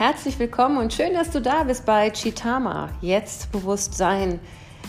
Herzlich 0.00 0.38
willkommen 0.38 0.78
und 0.78 0.94
schön, 0.94 1.12
dass 1.12 1.28
du 1.28 1.42
da 1.42 1.64
bist 1.64 1.84
bei 1.84 2.08
Chitama. 2.08 2.88
Jetzt 3.02 3.52
Bewusstsein, 3.52 4.40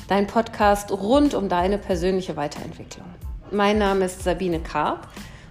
dein 0.07 0.25
Podcast 0.25 0.89
rund 0.89 1.33
um 1.33 1.49
deine 1.49 1.77
persönliche 1.77 2.37
Weiterentwicklung. 2.37 3.05
Mein 3.51 3.77
Name 3.77 4.05
ist 4.05 4.23
Sabine 4.23 4.61
Karp 4.61 5.09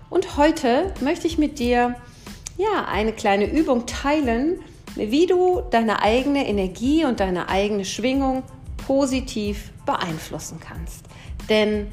und 0.08 0.38
heute 0.38 0.94
möchte 1.02 1.26
ich 1.26 1.36
mit 1.36 1.58
dir 1.58 1.94
ja, 2.56 2.86
eine 2.90 3.12
kleine 3.12 3.52
Übung 3.52 3.84
teilen, 3.84 4.60
wie 4.94 5.26
du 5.26 5.60
deine 5.70 6.00
eigene 6.00 6.48
Energie 6.48 7.04
und 7.04 7.20
deine 7.20 7.50
eigene 7.50 7.84
Schwingung 7.84 8.44
positiv 8.86 9.72
beeinflussen 9.84 10.58
kannst. 10.58 11.04
Denn 11.50 11.92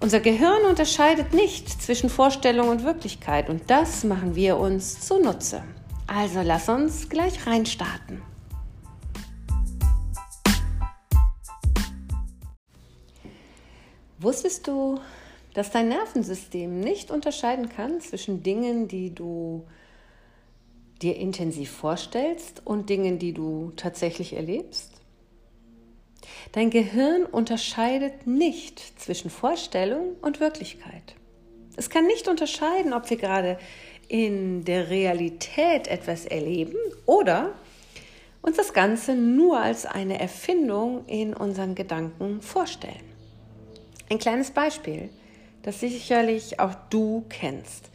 unser 0.00 0.20
Gehirn 0.20 0.66
unterscheidet 0.68 1.32
nicht 1.32 1.70
zwischen 1.70 2.10
Vorstellung 2.10 2.68
und 2.68 2.84
Wirklichkeit 2.84 3.48
und 3.48 3.62
das 3.70 4.04
machen 4.04 4.34
wir 4.34 4.58
uns 4.58 5.00
zunutze. 5.00 5.62
Also 6.06 6.42
lass 6.42 6.68
uns 6.68 7.08
gleich 7.08 7.46
reinstarten. 7.46 8.22
Wusstest 14.18 14.68
du, 14.68 15.00
dass 15.54 15.70
dein 15.70 15.88
Nervensystem 15.88 16.80
nicht 16.80 17.10
unterscheiden 17.10 17.68
kann 17.68 18.00
zwischen 18.00 18.42
Dingen, 18.42 18.86
die 18.88 19.14
du 19.14 19.66
dir 21.02 21.16
intensiv 21.16 21.70
vorstellst 21.70 22.62
und 22.64 22.88
Dingen, 22.88 23.18
die 23.18 23.32
du 23.32 23.72
tatsächlich 23.76 24.34
erlebst? 24.34 24.92
Dein 26.52 26.70
Gehirn 26.70 27.24
unterscheidet 27.24 28.26
nicht 28.26 29.00
zwischen 29.00 29.30
Vorstellung 29.30 30.16
und 30.22 30.38
Wirklichkeit. 30.38 31.16
Es 31.76 31.90
kann 31.90 32.06
nicht 32.06 32.28
unterscheiden, 32.28 32.92
ob 32.92 33.08
wir 33.10 33.16
gerade 33.16 33.58
in 34.12 34.66
der 34.66 34.90
Realität 34.90 35.88
etwas 35.88 36.26
erleben 36.26 36.76
oder 37.06 37.54
uns 38.42 38.58
das 38.58 38.74
Ganze 38.74 39.14
nur 39.14 39.58
als 39.58 39.86
eine 39.86 40.20
Erfindung 40.20 41.06
in 41.06 41.32
unseren 41.32 41.74
Gedanken 41.74 42.42
vorstellen. 42.42 43.00
Ein 44.10 44.18
kleines 44.18 44.50
Beispiel, 44.50 45.08
das 45.62 45.80
sicherlich 45.80 46.60
auch 46.60 46.74
du 46.90 47.24
kennst. 47.30 47.88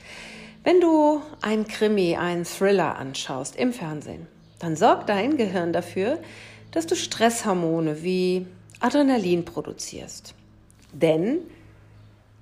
Wenn 0.64 0.82
du 0.82 1.22
einen 1.42 1.68
Krimi, 1.68 2.16
einen 2.16 2.46
Thriller 2.46 2.96
anschaust 2.98 3.56
im 3.56 3.72
Fernsehen, 3.72 4.26
dann 4.58 4.76
sorgt 4.76 5.10
dein 5.10 5.38
Gehirn 5.38 5.72
dafür, 5.72 6.18
dass 6.72 6.88
du 6.88 6.96
Stresshormone 6.96 8.02
wie 8.02 8.48
Adrenalin 8.80 9.46
produzierst. 9.46 10.34
Denn 10.94 11.42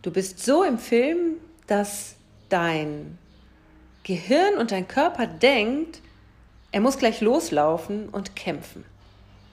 du 0.02 0.12
bist 0.12 0.40
so 0.40 0.64
im 0.64 0.80
Film, 0.80 1.40
dass 1.68 2.16
dein 2.48 3.18
Gehirn 4.06 4.58
und 4.58 4.72
dein 4.72 4.88
Körper 4.88 5.26
denkt, 5.28 6.00
er 6.72 6.80
muss 6.80 6.98
gleich 6.98 7.22
loslaufen 7.22 8.08
und 8.10 8.36
kämpfen. 8.36 8.86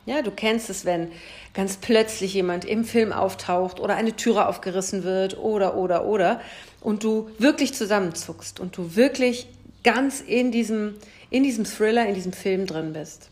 Ja, 0.05 0.21
du 0.21 0.31
kennst 0.31 0.69
es, 0.69 0.85
wenn 0.85 1.11
ganz 1.55 1.79
plötzlich 1.79 2.35
jemand 2.35 2.65
im 2.65 2.85
Film 2.85 3.13
auftaucht 3.13 3.81
oder 3.81 3.95
eine 3.95 4.15
Türe 4.15 4.47
aufgerissen 4.49 5.05
wird 5.05 5.39
oder, 5.39 5.77
oder, 5.77 6.05
oder 6.05 6.41
und 6.81 7.03
du 7.03 7.31
wirklich 7.39 7.73
zusammenzuckst 7.73 8.61
und 8.61 8.77
du 8.77 8.95
wirklich 8.95 9.47
ganz 9.85 10.21
in 10.21 10.53
diesem, 10.53 10.97
in 11.31 11.45
diesem 11.45 11.65
Thriller, 11.65 12.07
in 12.07 12.15
diesem 12.15 12.33
Film 12.33 12.67
drin 12.67 12.93
bist. 12.93 13.31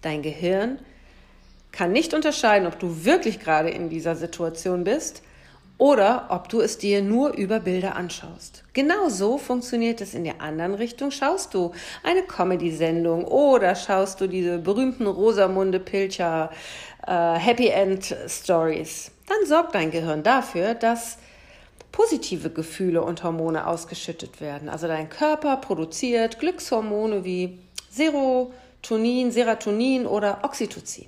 Dein 0.00 0.22
Gehirn 0.22 0.78
kann 1.72 1.92
nicht 1.92 2.14
unterscheiden, 2.14 2.66
ob 2.68 2.78
du 2.78 3.04
wirklich 3.04 3.40
gerade 3.40 3.68
in 3.68 3.90
dieser 3.90 4.16
Situation 4.16 4.84
bist 4.84 5.22
oder 5.76 6.26
ob 6.28 6.48
du 6.48 6.60
es 6.60 6.78
dir 6.78 7.02
nur 7.02 7.34
über 7.34 7.60
Bilder 7.60 7.96
anschaust. 7.96 8.64
Genauso 8.72 9.38
funktioniert 9.38 10.00
es 10.00 10.14
in 10.14 10.24
der 10.24 10.40
anderen 10.40 10.74
Richtung. 10.74 11.10
Schaust 11.10 11.52
du 11.54 11.72
eine 12.02 12.22
Comedy-Sendung 12.22 13.24
oder 13.24 13.74
schaust 13.74 14.20
du 14.20 14.28
diese 14.28 14.58
berühmten 14.58 15.06
Rosamunde 15.06 15.80
Pilcher 15.80 16.50
äh, 17.06 17.34
Happy 17.34 17.68
End 17.68 18.14
Stories, 18.28 19.10
dann 19.26 19.46
sorgt 19.46 19.74
dein 19.74 19.90
Gehirn 19.90 20.22
dafür, 20.22 20.74
dass 20.74 21.18
positive 21.92 22.50
Gefühle 22.50 23.02
und 23.02 23.22
Hormone 23.22 23.66
ausgeschüttet 23.66 24.40
werden. 24.40 24.68
Also 24.68 24.88
dein 24.88 25.08
Körper 25.08 25.56
produziert 25.58 26.40
Glückshormone 26.40 27.24
wie 27.24 27.58
Serotonin, 27.90 29.30
Serotonin 29.30 30.06
oder 30.06 30.40
Oxytocin. 30.42 31.06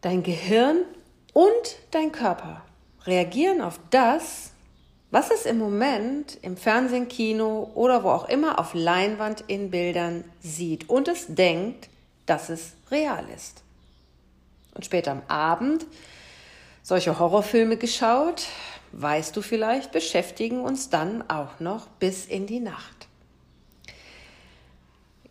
Dein 0.00 0.22
Gehirn 0.22 0.84
und 1.36 1.76
dein 1.90 2.12
Körper 2.12 2.62
reagieren 3.04 3.60
auf 3.60 3.78
das, 3.90 4.52
was 5.10 5.30
es 5.30 5.44
im 5.44 5.58
Moment 5.58 6.38
im 6.40 6.56
Fernsehen, 6.56 7.08
Kino 7.08 7.70
oder 7.74 8.04
wo 8.04 8.08
auch 8.08 8.30
immer 8.30 8.58
auf 8.58 8.72
Leinwand 8.72 9.44
in 9.46 9.70
Bildern 9.70 10.24
sieht 10.40 10.88
und 10.88 11.08
es 11.08 11.26
denkt, 11.28 11.90
dass 12.24 12.48
es 12.48 12.72
real 12.90 13.22
ist. 13.34 13.62
Und 14.74 14.86
später 14.86 15.10
am 15.10 15.20
Abend 15.28 15.84
solche 16.82 17.18
Horrorfilme 17.18 17.76
geschaut, 17.76 18.46
weißt 18.92 19.36
du 19.36 19.42
vielleicht, 19.42 19.92
beschäftigen 19.92 20.62
uns 20.62 20.88
dann 20.88 21.28
auch 21.28 21.60
noch 21.60 21.86
bis 21.98 22.24
in 22.24 22.46
die 22.46 22.60
Nacht. 22.60 23.08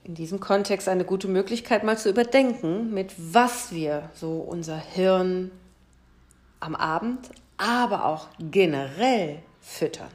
In 0.04 0.14
diesem 0.14 0.40
Kontext 0.40 0.88
eine 0.88 1.04
gute 1.04 1.28
Möglichkeit 1.28 1.84
mal 1.84 1.98
zu 1.98 2.12
überdenken, 2.12 2.94
mit 2.94 3.12
was 3.18 3.72
wir 3.72 4.12
so 4.14 4.34
unser 4.34 4.78
Hirn 4.78 5.50
am 6.60 6.76
Abend, 6.76 7.30
aber 7.58 8.06
auch 8.06 8.28
generell 8.40 9.40
füttern. 9.62 10.12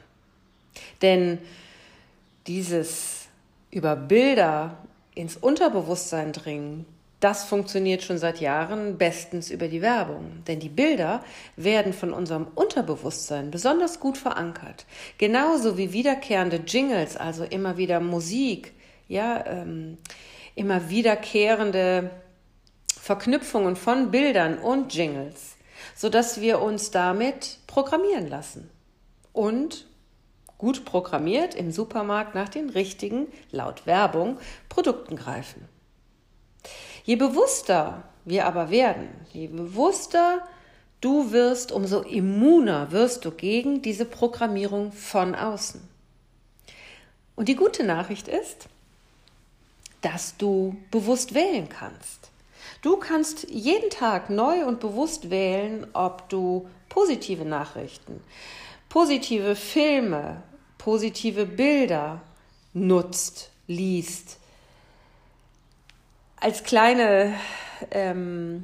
Denn 1.01 1.39
dieses 2.47 3.27
über 3.69 3.95
Bilder 3.95 4.77
ins 5.15 5.37
Unterbewusstsein 5.37 6.33
dringen, 6.33 6.85
das 7.19 7.43
funktioniert 7.43 8.01
schon 8.01 8.17
seit 8.17 8.41
Jahren 8.41 8.97
bestens 8.97 9.51
über 9.51 9.67
die 9.67 9.83
Werbung. 9.83 10.43
Denn 10.47 10.59
die 10.59 10.69
Bilder 10.69 11.23
werden 11.55 11.93
von 11.93 12.13
unserem 12.13 12.47
Unterbewusstsein 12.55 13.51
besonders 13.51 13.99
gut 13.99 14.17
verankert. 14.17 14.85
Genauso 15.19 15.77
wie 15.77 15.93
wiederkehrende 15.93 16.57
Jingles, 16.57 17.17
also 17.17 17.43
immer 17.43 17.77
wieder 17.77 17.99
Musik, 17.99 18.73
ja, 19.07 19.45
ähm, 19.45 19.99
immer 20.55 20.89
wiederkehrende 20.89 22.09
Verknüpfungen 22.99 23.75
von 23.75 24.09
Bildern 24.09 24.57
und 24.57 24.93
Jingles 24.93 25.57
sodass 25.95 26.41
wir 26.41 26.61
uns 26.61 26.91
damit 26.91 27.59
programmieren 27.67 28.27
lassen 28.27 28.69
und 29.33 29.87
gut 30.57 30.85
programmiert 30.85 31.55
im 31.55 31.71
Supermarkt 31.71 32.35
nach 32.35 32.49
den 32.49 32.69
richtigen, 32.69 33.27
laut 33.51 33.85
Werbung, 33.85 34.37
Produkten 34.69 35.15
greifen. 35.15 35.67
Je 37.03 37.15
bewusster 37.15 38.03
wir 38.25 38.45
aber 38.45 38.69
werden, 38.69 39.09
je 39.33 39.47
bewusster 39.47 40.45
du 41.01 41.31
wirst, 41.31 41.71
umso 41.71 42.01
immuner 42.01 42.91
wirst 42.91 43.25
du 43.25 43.31
gegen 43.31 43.81
diese 43.81 44.05
Programmierung 44.05 44.91
von 44.91 45.33
außen. 45.33 45.81
Und 47.35 47.47
die 47.47 47.55
gute 47.55 47.83
Nachricht 47.83 48.27
ist, 48.27 48.67
dass 50.01 50.37
du 50.37 50.75
bewusst 50.91 51.33
wählen 51.33 51.69
kannst. 51.69 52.30
Du 52.81 52.97
kannst 52.97 53.49
jeden 53.49 53.89
Tag 53.89 54.29
neu 54.29 54.65
und 54.65 54.79
bewusst 54.79 55.29
wählen, 55.29 55.85
ob 55.93 56.29
du 56.29 56.67
positive 56.89 57.45
Nachrichten, 57.45 58.21
positive 58.89 59.55
Filme, 59.55 60.43
positive 60.77 61.45
Bilder 61.45 62.21
nutzt, 62.73 63.51
liest. 63.67 64.39
Als 66.37 66.63
kleine, 66.63 67.35
ähm, 67.91 68.63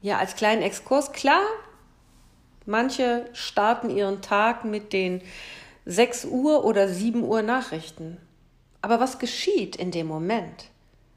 ja, 0.00 0.18
als 0.18 0.36
kleinen 0.36 0.62
Exkurs, 0.62 1.12
klar, 1.12 1.44
manche 2.64 3.28
starten 3.34 3.90
ihren 3.90 4.22
Tag 4.22 4.64
mit 4.64 4.92
den 4.92 5.20
6 5.84 6.24
Uhr 6.24 6.64
oder 6.64 6.88
7 6.88 7.22
Uhr 7.22 7.42
Nachrichten. 7.42 8.18
Aber 8.80 9.00
was 9.00 9.18
geschieht 9.18 9.76
in 9.76 9.90
dem 9.90 10.06
Moment, 10.06 10.70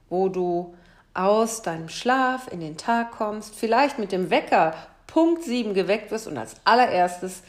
wo 0.10 0.30
du 0.30 0.75
aus 1.13 1.61
deinem 1.61 1.89
Schlaf 1.89 2.47
in 2.51 2.59
den 2.59 2.77
Tag 2.77 3.11
kommst, 3.11 3.56
vielleicht 3.56 4.00
mit 4.00 4.11
dem 4.11 4.29
Wecker 4.29 4.75
Punkt 5.07 5.44
7 5.44 5.73
geweckt 5.73 6.11
wirst 6.11 6.27
und 6.27 6.38
als 6.38 6.56
allererstes 6.63 7.41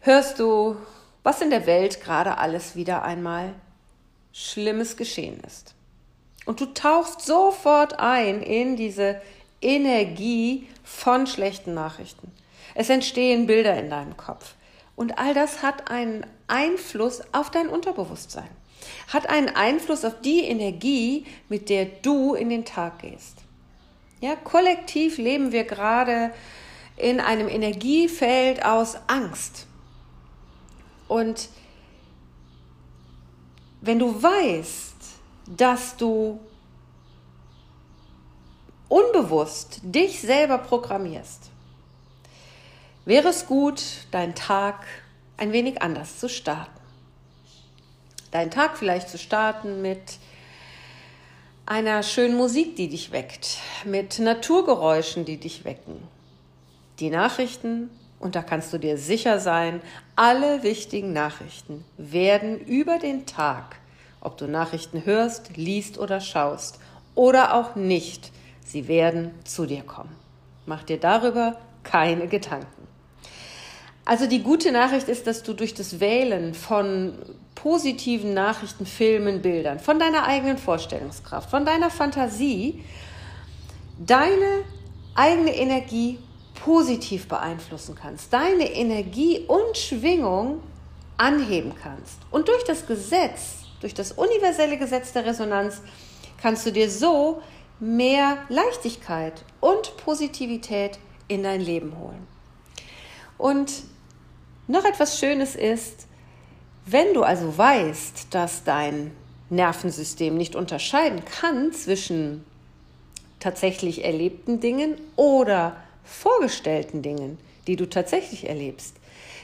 hörst 0.00 0.38
du, 0.38 0.76
was 1.22 1.40
in 1.40 1.50
der 1.50 1.66
Welt 1.66 2.00
gerade 2.00 2.38
alles 2.38 2.74
wieder 2.74 3.02
einmal 3.02 3.54
Schlimmes 4.32 4.96
geschehen 4.96 5.40
ist. 5.46 5.74
Und 6.44 6.60
du 6.60 6.66
tauchst 6.66 7.22
sofort 7.22 7.98
ein 7.98 8.42
in 8.42 8.76
diese 8.76 9.20
Energie 9.60 10.68
von 10.82 11.26
schlechten 11.26 11.74
Nachrichten. 11.74 12.32
Es 12.74 12.90
entstehen 12.90 13.46
Bilder 13.46 13.76
in 13.78 13.90
deinem 13.90 14.16
Kopf. 14.16 14.54
Und 14.96 15.18
all 15.18 15.34
das 15.34 15.62
hat 15.62 15.90
einen 15.90 16.26
Einfluss 16.46 17.22
auf 17.32 17.50
dein 17.50 17.68
Unterbewusstsein 17.68 18.48
hat 19.08 19.28
einen 19.28 19.48
Einfluss 19.48 20.04
auf 20.04 20.20
die 20.20 20.40
Energie, 20.40 21.26
mit 21.48 21.68
der 21.68 21.86
du 21.86 22.34
in 22.34 22.50
den 22.50 22.64
Tag 22.64 23.00
gehst. 23.00 23.38
Ja, 24.20 24.36
kollektiv 24.36 25.18
leben 25.18 25.52
wir 25.52 25.64
gerade 25.64 26.32
in 26.96 27.20
einem 27.20 27.48
Energiefeld 27.48 28.64
aus 28.64 28.96
Angst. 29.06 29.66
Und 31.06 31.48
wenn 33.80 33.98
du 33.98 34.22
weißt, 34.22 34.96
dass 35.56 35.96
du 35.96 36.40
unbewusst 38.88 39.80
dich 39.82 40.20
selber 40.20 40.58
programmierst, 40.58 41.50
wäre 43.04 43.28
es 43.28 43.46
gut, 43.46 43.82
deinen 44.10 44.34
Tag 44.34 44.84
ein 45.36 45.52
wenig 45.52 45.80
anders 45.80 46.18
zu 46.18 46.28
starten. 46.28 46.77
Deinen 48.30 48.50
Tag 48.50 48.76
vielleicht 48.76 49.08
zu 49.08 49.16
starten 49.16 49.80
mit 49.80 50.18
einer 51.64 52.02
schönen 52.02 52.36
Musik, 52.36 52.76
die 52.76 52.88
dich 52.88 53.10
weckt, 53.10 53.58
mit 53.84 54.18
Naturgeräuschen, 54.18 55.24
die 55.24 55.38
dich 55.38 55.64
wecken. 55.64 55.96
Die 57.00 57.08
Nachrichten, 57.10 57.90
und 58.20 58.34
da 58.34 58.42
kannst 58.42 58.72
du 58.72 58.78
dir 58.78 58.98
sicher 58.98 59.38
sein, 59.38 59.80
alle 60.14 60.62
wichtigen 60.62 61.12
Nachrichten 61.12 61.84
werden 61.96 62.58
über 62.60 62.98
den 62.98 63.24
Tag, 63.24 63.76
ob 64.20 64.36
du 64.36 64.46
Nachrichten 64.46 65.06
hörst, 65.06 65.56
liest 65.56 65.98
oder 65.98 66.20
schaust, 66.20 66.80
oder 67.14 67.54
auch 67.54 67.76
nicht, 67.76 68.30
sie 68.64 68.88
werden 68.88 69.30
zu 69.44 69.64
dir 69.64 69.82
kommen. 69.82 70.14
Mach 70.66 70.82
dir 70.82 70.98
darüber 70.98 71.56
keine 71.82 72.28
Gedanken. 72.28 72.86
Also 74.04 74.26
die 74.26 74.42
gute 74.42 74.72
Nachricht 74.72 75.08
ist, 75.08 75.26
dass 75.26 75.42
du 75.42 75.52
durch 75.52 75.74
das 75.74 76.00
Wählen 76.00 76.54
von 76.54 77.14
positiven 77.68 78.32
Nachrichten, 78.32 78.86
Filmen, 78.86 79.42
Bildern, 79.42 79.78
von 79.78 79.98
deiner 79.98 80.24
eigenen 80.24 80.56
Vorstellungskraft, 80.56 81.50
von 81.50 81.66
deiner 81.66 81.90
Fantasie, 81.90 82.82
deine 83.98 84.64
eigene 85.14 85.54
Energie 85.54 86.18
positiv 86.64 87.28
beeinflussen 87.28 87.94
kannst, 87.94 88.32
deine 88.32 88.72
Energie 88.72 89.44
und 89.46 89.76
Schwingung 89.76 90.62
anheben 91.18 91.74
kannst. 91.82 92.16
Und 92.30 92.48
durch 92.48 92.64
das 92.64 92.86
Gesetz, 92.86 93.64
durch 93.82 93.92
das 93.92 94.12
universelle 94.12 94.78
Gesetz 94.78 95.12
der 95.12 95.26
Resonanz, 95.26 95.82
kannst 96.40 96.64
du 96.64 96.72
dir 96.72 96.88
so 96.88 97.42
mehr 97.80 98.38
Leichtigkeit 98.48 99.44
und 99.60 99.94
Positivität 99.98 100.98
in 101.28 101.42
dein 101.42 101.60
Leben 101.60 101.98
holen. 101.98 102.26
Und 103.36 103.70
noch 104.68 104.86
etwas 104.86 105.18
Schönes 105.18 105.54
ist, 105.54 106.07
wenn 106.90 107.14
du 107.14 107.22
also 107.22 107.56
weißt, 107.56 108.28
dass 108.30 108.64
dein 108.64 109.10
Nervensystem 109.50 110.36
nicht 110.36 110.56
unterscheiden 110.56 111.22
kann 111.24 111.72
zwischen 111.72 112.44
tatsächlich 113.40 114.04
erlebten 114.04 114.60
Dingen 114.60 114.96
oder 115.16 115.76
vorgestellten 116.04 117.02
Dingen, 117.02 117.38
die 117.66 117.76
du 117.76 117.88
tatsächlich 117.88 118.48
erlebst, 118.48 118.96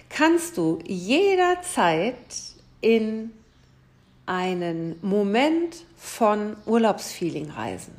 kannst 0.09 0.57
du 0.57 0.79
jederzeit 0.87 2.15
in 2.81 3.31
einen 4.27 4.97
Moment 5.03 5.85
von 5.97 6.57
Urlaubsfeeling 6.67 7.51
reisen. 7.51 7.95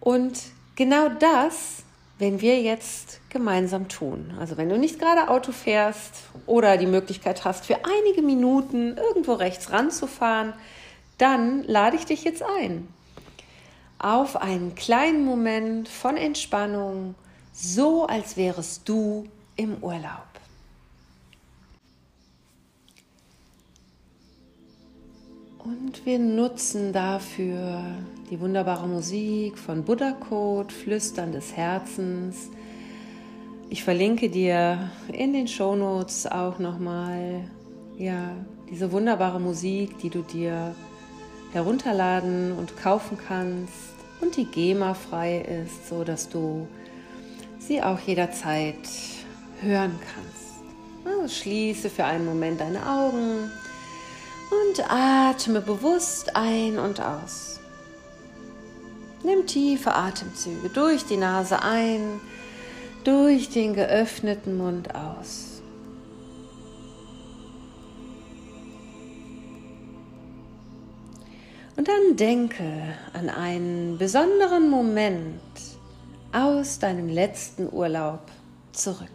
Und 0.00 0.38
genau 0.74 1.08
das 1.08 1.85
wenn 2.18 2.40
wir 2.40 2.60
jetzt 2.60 3.20
gemeinsam 3.28 3.88
tun. 3.88 4.34
Also 4.40 4.56
wenn 4.56 4.68
du 4.68 4.78
nicht 4.78 4.98
gerade 4.98 5.28
Auto 5.28 5.52
fährst 5.52 6.24
oder 6.46 6.76
die 6.76 6.86
Möglichkeit 6.86 7.44
hast, 7.44 7.66
für 7.66 7.78
einige 7.84 8.22
Minuten 8.22 8.96
irgendwo 8.96 9.34
rechts 9.34 9.70
ranzufahren, 9.70 10.54
dann 11.18 11.62
lade 11.64 11.96
ich 11.96 12.06
dich 12.06 12.24
jetzt 12.24 12.42
ein 12.42 12.88
auf 13.98 14.36
einen 14.36 14.74
kleinen 14.74 15.24
Moment 15.24 15.88
von 15.88 16.16
Entspannung, 16.16 17.14
so 17.52 18.06
als 18.06 18.36
wärest 18.36 18.88
du 18.88 19.26
im 19.56 19.82
Urlaub. 19.82 20.26
Und 25.58 26.04
wir 26.04 26.18
nutzen 26.18 26.92
dafür 26.92 27.82
die 28.30 28.40
wunderbare 28.40 28.88
Musik 28.88 29.56
von 29.56 29.84
Buddha 29.84 30.12
Code, 30.12 30.72
Flüstern 30.74 31.32
des 31.32 31.56
Herzens. 31.56 32.50
Ich 33.70 33.84
verlinke 33.84 34.28
dir 34.28 34.90
in 35.12 35.32
den 35.32 35.46
Show 35.46 35.76
Notes 35.76 36.26
auch 36.26 36.58
nochmal 36.58 37.48
ja, 37.96 38.32
diese 38.68 38.90
wunderbare 38.90 39.40
Musik, 39.40 39.98
die 39.98 40.10
du 40.10 40.22
dir 40.22 40.74
herunterladen 41.52 42.52
und 42.52 42.76
kaufen 42.76 43.16
kannst 43.16 43.72
und 44.20 44.36
die 44.36 44.46
GEMA-frei 44.46 45.62
ist, 45.64 45.88
so 45.88 46.02
dass 46.02 46.28
du 46.28 46.66
sie 47.60 47.82
auch 47.82 48.00
jederzeit 48.00 48.76
hören 49.60 49.98
kannst. 50.14 50.46
Also 51.04 51.28
schließe 51.28 51.88
für 51.90 52.04
einen 52.04 52.26
Moment 52.26 52.60
deine 52.60 52.84
Augen 52.84 53.50
und 54.50 54.90
atme 54.90 55.60
bewusst 55.60 56.34
ein 56.34 56.78
und 56.78 57.00
aus. 57.00 57.55
Nimm 59.22 59.46
tiefe 59.46 59.94
Atemzüge 59.94 60.68
durch 60.68 61.04
die 61.04 61.16
Nase 61.16 61.62
ein, 61.62 62.20
durch 63.04 63.50
den 63.50 63.74
geöffneten 63.74 64.56
Mund 64.56 64.94
aus. 64.94 65.62
Und 71.76 71.88
dann 71.88 72.16
denke 72.16 72.64
an 73.12 73.28
einen 73.28 73.98
besonderen 73.98 74.70
Moment 74.70 75.40
aus 76.32 76.78
deinem 76.78 77.08
letzten 77.08 77.72
Urlaub 77.72 78.30
zurück. 78.72 79.08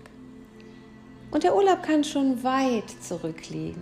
Und 1.32 1.44
der 1.44 1.56
Urlaub 1.56 1.82
kann 1.84 2.04
schon 2.04 2.44
weit 2.44 2.90
zurückliegen. 3.02 3.82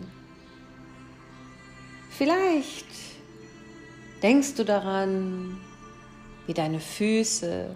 Vielleicht 2.11 2.87
denkst 4.21 4.55
du 4.55 4.63
daran, 4.63 5.57
wie 6.49 6.53
deine 6.55 6.79
Füße 6.79 7.75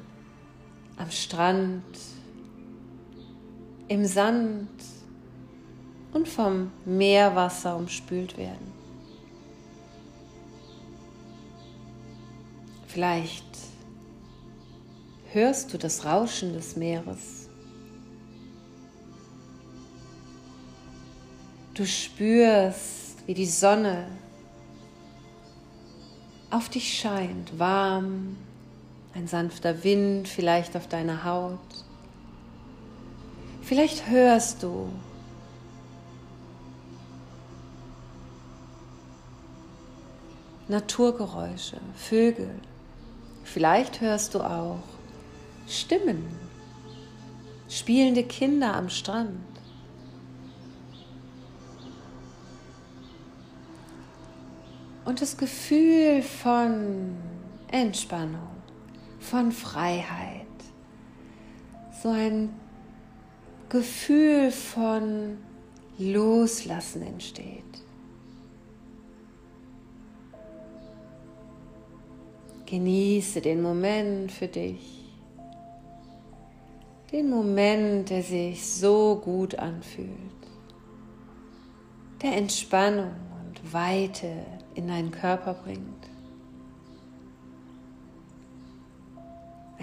am 0.97 1.11
Strand, 1.11 1.83
im 3.87 4.03
Sand 4.03 4.67
und 6.11 6.27
vom 6.27 6.71
Meerwasser 6.83 7.77
umspült 7.77 8.35
werden. 8.35 8.73
Vielleicht 12.87 13.45
hörst 15.33 15.71
du 15.71 15.77
das 15.77 16.03
Rauschen 16.03 16.53
des 16.53 16.75
Meeres. 16.75 17.47
Du 21.75 21.85
spürst, 21.85 23.17
wie 23.27 23.35
die 23.35 23.45
Sonne 23.45 24.07
auf 26.49 26.69
dich 26.69 26.97
scheint, 26.97 27.59
warm, 27.59 28.35
ein 29.13 29.27
sanfter 29.27 29.83
Wind 29.83 30.27
vielleicht 30.27 30.75
auf 30.75 30.87
deiner 30.87 31.23
Haut. 31.23 31.59
Vielleicht 33.61 34.09
hörst 34.09 34.63
du 34.63 34.89
Naturgeräusche, 40.67 41.77
Vögel. 41.95 42.49
Vielleicht 43.43 44.01
hörst 44.01 44.33
du 44.33 44.39
auch 44.39 44.79
Stimmen, 45.67 46.25
spielende 47.67 48.23
Kinder 48.23 48.73
am 48.73 48.89
Strand. 48.89 49.53
und 55.05 55.21
das 55.21 55.37
Gefühl 55.37 56.21
von 56.21 57.15
Entspannung, 57.71 58.47
von 59.23 59.51
Freiheit, 59.51 60.45
so 62.01 62.09
ein 62.09 62.49
Gefühl 63.69 64.51
von 64.51 65.37
Loslassen 65.97 67.01
entsteht. 67.01 67.63
Genieße 72.65 73.41
den 73.41 73.61
Moment 73.61 74.31
für 74.31 74.47
dich, 74.47 75.03
den 77.11 77.29
Moment, 77.29 78.09
der 78.09 78.23
sich 78.23 78.65
so 78.65 79.21
gut 79.23 79.55
anfühlt, 79.55 80.09
der 82.21 82.35
Entspannung 82.35 83.11
und 83.45 83.73
Weite 83.73 84.45
in 84.75 84.87
deinen 84.87 85.11
Körper 85.11 85.53
bringt. 85.53 86.12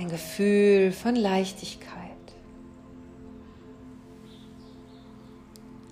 Ein 0.01 0.09
Gefühl 0.09 0.93
von 0.93 1.15
Leichtigkeit. 1.15 1.93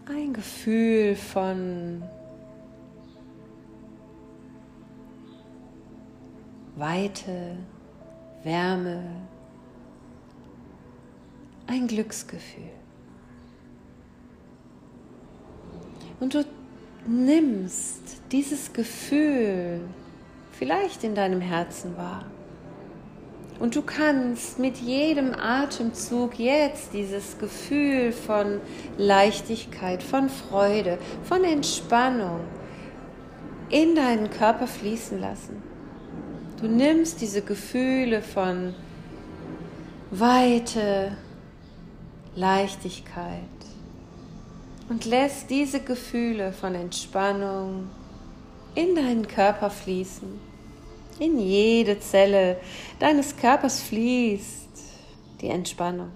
Ein 0.06 0.32
Gefühl 0.32 1.14
von 1.14 2.02
Weite, 6.76 7.58
Wärme, 8.44 9.04
ein 11.66 11.86
Glücksgefühl. 11.86 12.70
Und 16.18 16.32
du 16.32 16.46
nimmst 17.06 18.22
dieses 18.32 18.72
Gefühl 18.72 19.82
vielleicht 20.52 21.04
in 21.04 21.14
deinem 21.14 21.42
Herzen 21.42 21.94
wahr. 21.98 22.24
Und 23.58 23.74
du 23.74 23.82
kannst 23.82 24.58
mit 24.58 24.76
jedem 24.76 25.34
Atemzug 25.34 26.38
jetzt 26.38 26.92
dieses 26.92 27.38
Gefühl 27.38 28.12
von 28.12 28.60
Leichtigkeit, 28.96 30.02
von 30.02 30.28
Freude, 30.28 30.98
von 31.24 31.42
Entspannung 31.42 32.40
in 33.68 33.96
deinen 33.96 34.30
Körper 34.30 34.68
fließen 34.68 35.20
lassen. 35.20 35.62
Du 36.60 36.68
nimmst 36.68 37.20
diese 37.20 37.42
Gefühle 37.42 38.22
von 38.22 38.74
Weite, 40.10 41.16
Leichtigkeit 42.34 43.42
und 44.88 45.04
lässt 45.04 45.50
diese 45.50 45.80
Gefühle 45.80 46.52
von 46.52 46.74
Entspannung 46.74 47.90
in 48.74 48.94
deinen 48.94 49.26
Körper 49.26 49.70
fließen. 49.70 50.40
In 51.20 51.38
jede 51.40 51.98
Zelle 51.98 52.60
deines 52.98 53.36
Körpers 53.36 53.82
fließt 53.82 54.68
die 55.40 55.48
Entspannung. 55.48 56.10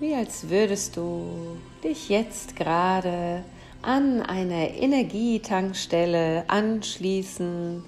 Wie 0.00 0.14
als 0.14 0.48
würdest 0.48 0.96
du 0.96 1.56
dich 1.82 2.08
jetzt 2.08 2.56
gerade 2.56 3.44
an 3.80 4.22
eine 4.22 4.76
Energietankstelle 4.76 6.44
anschließen 6.48 7.84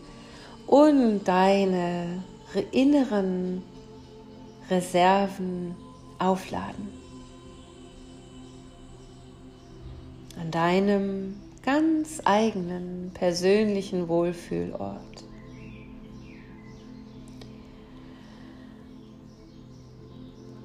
und 0.66 1.24
deine 1.24 2.22
inneren 2.70 3.62
Reserven 4.70 5.74
aufladen. 6.18 7.05
An 10.46 10.52
deinem 10.52 11.34
ganz 11.64 12.20
eigenen 12.24 13.10
persönlichen 13.12 14.06
Wohlfühlort. 14.06 15.24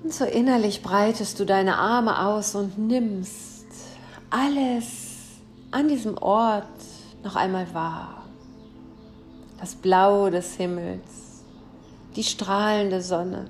Und 0.03 0.13
so 0.13 0.23
innerlich 0.25 0.83
breitest 0.83 1.39
du 1.39 1.45
deine 1.45 1.77
Arme 1.77 2.27
aus 2.27 2.53
und 2.53 2.77
nimmst 2.77 3.65
alles 4.29 5.39
an 5.71 5.87
diesem 5.87 6.15
Ort 6.19 6.67
noch 7.23 7.35
einmal 7.35 7.73
wahr. 7.73 8.27
Das 9.59 9.73
Blau 9.73 10.29
des 10.29 10.57
Himmels, 10.57 11.41
die 12.15 12.23
strahlende 12.23 13.01
Sonne, 13.01 13.49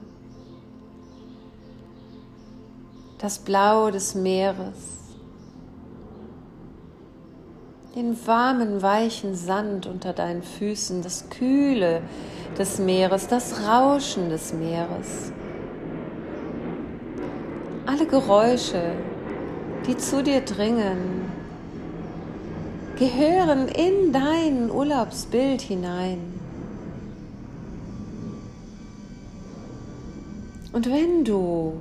das 3.18 3.40
Blau 3.40 3.92
des 3.92 4.16
Meeres, 4.16 5.00
den 7.95 8.15
warmen, 8.25 8.81
weichen 8.81 9.36
Sand 9.36 9.86
unter 9.86 10.13
deinen 10.13 10.43
Füßen, 10.43 11.01
das 11.01 11.29
Kühle 11.29 12.01
des 12.57 12.79
Meeres, 12.79 13.27
das 13.27 13.67
Rauschen 13.67 14.29
des 14.29 14.53
Meeres. 14.53 15.33
Alle 17.86 18.05
Geräusche, 18.05 18.93
die 19.88 19.98
zu 19.98 20.24
dir 20.24 20.41
dringen, 20.41 21.29
gehören 22.98 23.67
in 23.67 24.13
dein 24.13 24.71
Urlaubsbild 24.71 25.60
hinein. 25.60 26.19
Und 30.71 30.89
wenn 30.89 31.25
du 31.25 31.74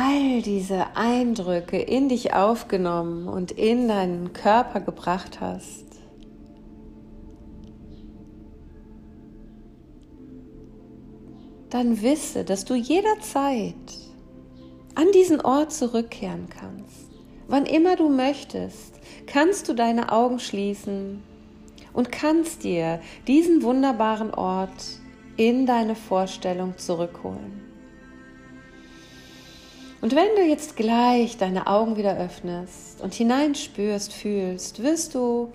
all 0.00 0.40
diese 0.40 0.96
Eindrücke 0.96 1.76
in 1.76 2.08
dich 2.08 2.32
aufgenommen 2.32 3.28
und 3.28 3.52
in 3.52 3.86
deinen 3.86 4.32
Körper 4.32 4.80
gebracht 4.80 5.42
hast, 5.42 5.84
dann 11.68 12.00
wisse, 12.00 12.44
dass 12.44 12.64
du 12.64 12.74
jederzeit 12.74 13.74
an 14.94 15.12
diesen 15.12 15.42
Ort 15.42 15.72
zurückkehren 15.72 16.48
kannst. 16.48 17.10
Wann 17.46 17.66
immer 17.66 17.96
du 17.96 18.08
möchtest, 18.08 18.94
kannst 19.26 19.68
du 19.68 19.74
deine 19.74 20.12
Augen 20.12 20.38
schließen 20.38 21.22
und 21.92 22.10
kannst 22.10 22.64
dir 22.64 23.00
diesen 23.26 23.62
wunderbaren 23.62 24.32
Ort 24.32 25.00
in 25.36 25.66
deine 25.66 25.94
Vorstellung 25.94 26.78
zurückholen. 26.78 27.69
Und 30.00 30.14
wenn 30.14 30.34
du 30.36 30.42
jetzt 30.42 30.76
gleich 30.76 31.36
deine 31.36 31.66
Augen 31.66 31.96
wieder 31.96 32.16
öffnest 32.16 33.00
und 33.00 33.14
hineinspürst, 33.14 34.12
fühlst, 34.12 34.82
wirst 34.82 35.14
du 35.14 35.52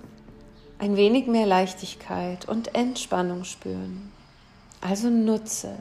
ein 0.77 0.95
wenig 0.95 1.27
mehr 1.27 1.45
Leichtigkeit 1.45 2.47
und 2.47 2.75
Entspannung 2.75 3.43
spüren. 3.43 4.11
Also 4.81 5.09
nutze 5.09 5.77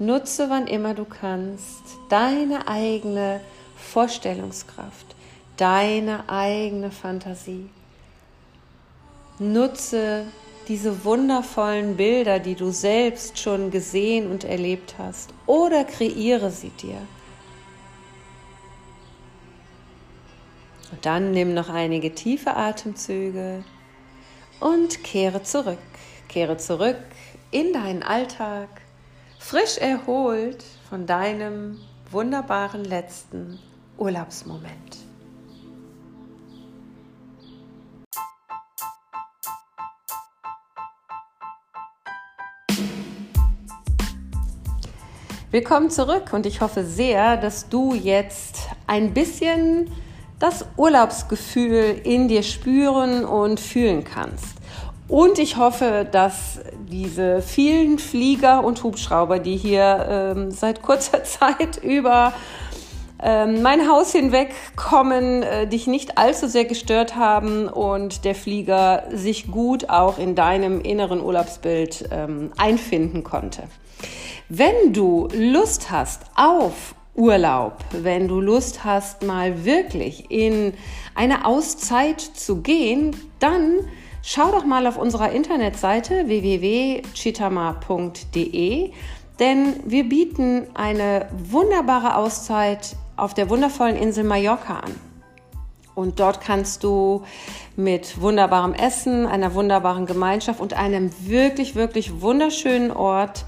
Nutze, 0.00 0.50
wann 0.50 0.66
immer 0.66 0.92
du 0.92 1.04
kannst, 1.04 1.82
deine 2.08 2.66
eigene 2.66 3.40
Vorstellungskraft, 3.76 5.06
deine 5.56 6.28
eigene 6.28 6.90
Fantasie. 6.90 7.70
Nutze 9.38 10.24
diese 10.66 11.04
wundervollen 11.04 11.96
Bilder, 11.96 12.40
die 12.40 12.56
du 12.56 12.72
selbst 12.72 13.38
schon 13.38 13.70
gesehen 13.70 14.28
und 14.28 14.42
erlebt 14.42 14.96
hast, 14.98 15.32
oder 15.46 15.84
kreiere 15.84 16.50
sie 16.50 16.70
dir. 16.70 16.98
Und 20.94 21.04
dann 21.06 21.32
nimm 21.32 21.54
noch 21.54 21.70
einige 21.70 22.14
tiefe 22.14 22.54
Atemzüge 22.54 23.64
und 24.60 25.02
kehre 25.02 25.42
zurück. 25.42 25.80
Kehre 26.28 26.56
zurück 26.56 27.00
in 27.50 27.72
deinen 27.72 28.04
Alltag 28.04 28.68
frisch 29.40 29.76
erholt 29.76 30.62
von 30.88 31.04
deinem 31.04 31.80
wunderbaren 32.12 32.84
letzten 32.84 33.58
Urlaubsmoment. 33.98 34.98
Willkommen 45.50 45.90
zurück 45.90 46.32
und 46.32 46.46
ich 46.46 46.60
hoffe 46.60 46.84
sehr, 46.84 47.36
dass 47.36 47.68
du 47.68 47.94
jetzt 47.94 48.68
ein 48.86 49.12
bisschen 49.12 49.90
das 50.38 50.64
Urlaubsgefühl 50.76 52.00
in 52.04 52.28
dir 52.28 52.42
spüren 52.42 53.24
und 53.24 53.60
fühlen 53.60 54.04
kannst. 54.04 54.56
Und 55.06 55.38
ich 55.38 55.56
hoffe, 55.56 56.06
dass 56.10 56.60
diese 56.90 57.42
vielen 57.42 57.98
Flieger 57.98 58.64
und 58.64 58.82
Hubschrauber, 58.82 59.38
die 59.38 59.56
hier 59.56 60.06
ähm, 60.08 60.50
seit 60.50 60.82
kurzer 60.82 61.24
Zeit 61.24 61.76
über 61.82 62.32
ähm, 63.22 63.62
mein 63.62 63.88
Haus 63.88 64.12
hinweg 64.12 64.54
kommen, 64.76 65.42
äh, 65.42 65.66
dich 65.66 65.86
nicht 65.86 66.18
allzu 66.18 66.48
sehr 66.48 66.64
gestört 66.64 67.16
haben 67.16 67.68
und 67.68 68.24
der 68.24 68.34
Flieger 68.34 69.04
sich 69.12 69.50
gut 69.50 69.88
auch 69.88 70.18
in 70.18 70.34
deinem 70.34 70.80
inneren 70.80 71.22
Urlaubsbild 71.22 72.08
ähm, 72.10 72.52
einfinden 72.56 73.24
konnte. 73.24 73.64
Wenn 74.48 74.92
du 74.92 75.28
Lust 75.34 75.90
hast 75.90 76.22
auf 76.34 76.94
Urlaub, 77.14 77.78
wenn 77.92 78.28
du 78.28 78.40
Lust 78.40 78.84
hast, 78.84 79.22
mal 79.22 79.64
wirklich 79.64 80.30
in 80.30 80.74
eine 81.14 81.46
Auszeit 81.46 82.20
zu 82.20 82.62
gehen, 82.62 83.16
dann 83.38 83.80
Schau 84.26 84.50
doch 84.52 84.64
mal 84.64 84.86
auf 84.86 84.96
unserer 84.96 85.32
Internetseite 85.32 86.28
www.chitama.de, 86.28 88.90
denn 89.38 89.74
wir 89.84 90.08
bieten 90.08 90.66
eine 90.72 91.28
wunderbare 91.50 92.16
Auszeit 92.16 92.96
auf 93.18 93.34
der 93.34 93.50
wundervollen 93.50 93.96
Insel 93.96 94.24
Mallorca 94.24 94.78
an. 94.78 94.94
Und 95.94 96.20
dort 96.20 96.40
kannst 96.40 96.84
du 96.84 97.24
mit 97.76 98.18
wunderbarem 98.18 98.72
Essen, 98.72 99.26
einer 99.26 99.52
wunderbaren 99.52 100.06
Gemeinschaft 100.06 100.58
und 100.58 100.72
einem 100.72 101.10
wirklich, 101.20 101.74
wirklich 101.74 102.22
wunderschönen 102.22 102.92
Ort, 102.92 103.44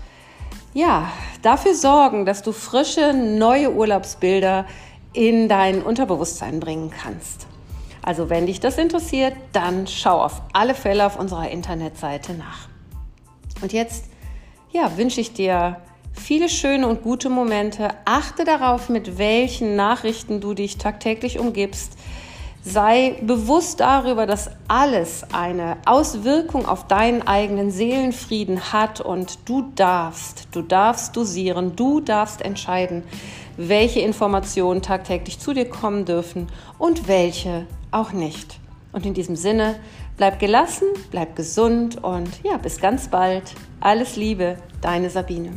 ja, 0.77 1.11
dafür 1.41 1.75
sorgen, 1.75 2.27
dass 2.27 2.43
du 2.43 2.53
frische, 2.53 3.15
neue 3.15 3.73
Urlaubsbilder 3.73 4.67
in 5.15 5.49
dein 5.49 5.83
Unterbewusstsein 5.83 6.61
bringen 6.61 6.91
kannst. 6.91 7.47
Also 8.03 8.29
wenn 8.29 8.45
dich 8.45 8.61
das 8.61 8.77
interessiert, 8.77 9.33
dann 9.53 9.87
schau 9.87 10.23
auf 10.23 10.43
alle 10.53 10.75
Fälle 10.75 11.07
auf 11.07 11.19
unserer 11.19 11.51
Internetseite 11.51 12.35
nach. 12.35 12.69
Und 13.63 13.73
jetzt 13.73 14.05
ja, 14.71 14.99
wünsche 14.99 15.23
ich 15.23 15.33
dir 15.33 15.81
viele 16.13 16.51
schöne 16.51 16.87
und 16.87 17.03
gute 17.03 17.31
Momente. 17.31 17.89
Achte 18.05 18.45
darauf, 18.45 18.91
mit 18.91 19.17
welchen 19.17 19.77
Nachrichten 19.77 20.43
du 20.43 20.53
dich 20.53 20.77
tagtäglich 20.77 21.39
umgibst. 21.39 21.97
Sei 22.69 23.15
bewusst 23.23 23.79
darüber, 23.79 24.27
dass 24.27 24.51
alles 24.67 25.23
eine 25.33 25.77
Auswirkung 25.85 26.67
auf 26.67 26.89
deinen 26.89 27.23
eigenen 27.25 27.71
Seelenfrieden 27.71 28.73
hat 28.73 29.01
und 29.01 29.49
du 29.49 29.71
darfst, 29.77 30.49
du 30.51 30.63
darfst 30.63 31.17
dosieren, 31.17 31.77
du 31.77 32.01
darfst 32.01 32.43
entscheiden, 32.43 33.05
welche 33.57 34.01
Informationen 34.01 34.83
tagtäglich 34.83 35.39
zu 35.39 35.53
dir 35.53 35.71
kommen 35.71 36.07
dürfen 36.07 36.49
und 36.77 37.07
welche 37.07 37.69
auch 37.93 38.11
nicht. 38.11 38.59
Und 38.91 39.07
in 39.07 39.15
diesem 39.15 39.37
Sinne, 39.37 39.77
bleib 40.17 40.41
gelassen, 40.41 40.89
bleib 41.13 41.37
gesund 41.37 42.03
und 42.03 42.43
ja, 42.43 42.57
bis 42.57 42.81
ganz 42.81 43.07
bald. 43.07 43.45
Alles 43.79 44.17
Liebe, 44.17 44.57
deine 44.81 45.09
Sabine. 45.09 45.53